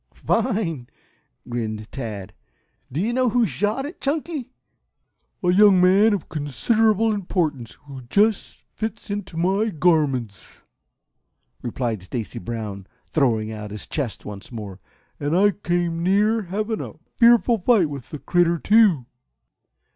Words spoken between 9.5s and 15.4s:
garments," replied Stacy Brown, throwing out his chest once more. "And